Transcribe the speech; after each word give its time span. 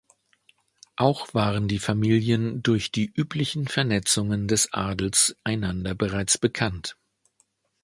Auch 0.95 1.35
waren 1.35 1.67
die 1.67 1.77
Familien 1.77 2.63
durch 2.63 2.91
die 2.91 3.05
üblichen 3.15 3.67
Vernetzungen 3.67 4.47
des 4.47 4.73
Adels 4.73 5.35
einander 5.43 5.93
bereits 5.93 6.39
bekannt. 6.39 6.97